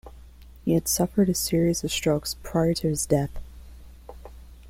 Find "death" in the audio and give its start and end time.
3.05-3.37